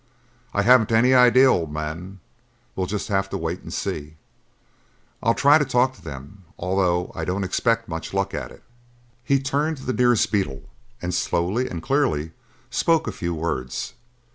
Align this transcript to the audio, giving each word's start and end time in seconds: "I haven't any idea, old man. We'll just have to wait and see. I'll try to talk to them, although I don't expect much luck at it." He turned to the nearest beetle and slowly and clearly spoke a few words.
"I 0.51 0.63
haven't 0.63 0.91
any 0.91 1.13
idea, 1.13 1.45
old 1.45 1.71
man. 1.71 2.21
We'll 2.75 2.87
just 2.87 3.09
have 3.09 3.29
to 3.29 3.37
wait 3.37 3.61
and 3.61 3.71
see. 3.71 4.15
I'll 5.21 5.35
try 5.35 5.59
to 5.59 5.63
talk 5.63 5.93
to 5.93 6.01
them, 6.01 6.43
although 6.57 7.11
I 7.13 7.23
don't 7.23 7.43
expect 7.43 7.87
much 7.87 8.11
luck 8.11 8.33
at 8.33 8.49
it." 8.51 8.63
He 9.23 9.39
turned 9.39 9.77
to 9.77 9.85
the 9.85 9.93
nearest 9.93 10.31
beetle 10.31 10.63
and 11.03 11.13
slowly 11.13 11.69
and 11.69 11.83
clearly 11.83 12.31
spoke 12.71 13.07
a 13.07 13.11
few 13.11 13.35
words. 13.35 13.93